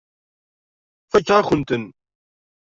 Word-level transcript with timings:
Fakeɣ-akent-ten. 1.11 1.85